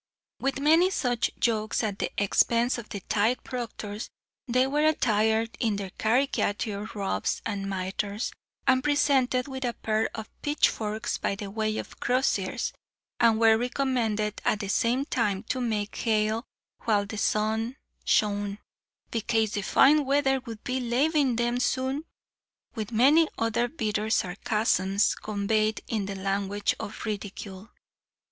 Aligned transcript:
With 0.39 0.59
many 0.59 0.89
such 0.89 1.29
jokes 1.37 1.83
at 1.83 1.99
the 1.99 2.09
expense 2.17 2.79
of 2.79 2.89
the 2.89 3.01
tithe 3.01 3.37
proctors, 3.43 4.09
they 4.47 4.65
were 4.65 4.83
attired 4.83 5.55
in 5.59 5.75
their 5.75 5.91
caricature 5.91 6.89
robes 6.95 7.39
and 7.45 7.69
mitres, 7.69 8.31
and 8.65 8.83
presented 8.83 9.47
with 9.47 9.63
a 9.63 9.73
pair 9.73 10.09
of 10.15 10.27
pitchforks, 10.41 11.19
by 11.19 11.35
way 11.41 11.77
of 11.77 11.99
crosiers, 11.99 12.73
and 13.19 13.39
were 13.39 13.59
recommended 13.59 14.41
at 14.43 14.59
the 14.61 14.69
same 14.69 15.05
time 15.05 15.43
to 15.43 15.61
make 15.61 15.95
hay 15.97 16.31
while 16.85 17.05
the 17.05 17.19
sun 17.19 17.75
shone, 18.03 18.57
"bekase 19.11 19.51
the 19.53 19.61
fine 19.61 20.03
weather 20.03 20.39
would 20.47 20.63
be 20.63 20.79
lavin' 20.79 21.35
them 21.35 21.59
soon;" 21.59 22.05
with 22.73 22.91
many 22.91 23.27
other 23.37 23.67
bitter 23.67 24.09
sarcasms, 24.09 25.13
conveyed 25.13 25.81
in 25.87 26.07
the 26.07 26.15
language 26.15 26.73
of 26.79 27.05
ridicule. 27.05 27.69